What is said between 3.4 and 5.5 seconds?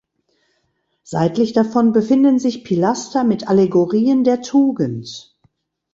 Allegorien der Tugend.